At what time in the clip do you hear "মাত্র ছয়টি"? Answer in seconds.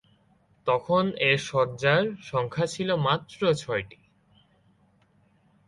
3.05-3.99